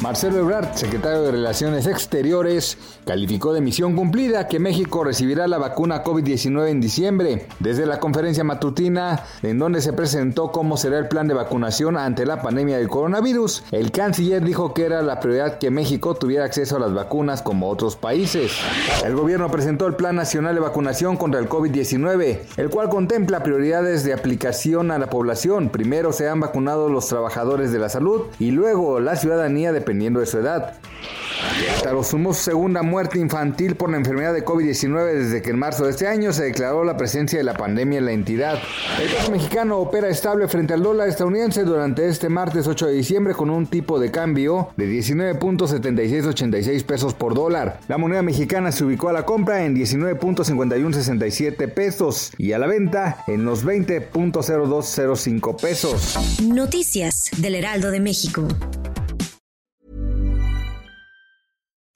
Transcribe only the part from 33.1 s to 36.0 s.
infantil por la enfermedad de COVID-19 desde que en marzo de